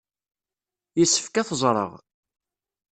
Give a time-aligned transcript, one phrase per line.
[0.99, 1.91] Yessefk ad teẓreɣ.